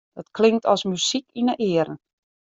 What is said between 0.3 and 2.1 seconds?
klinkt as muzyk yn 'e earen.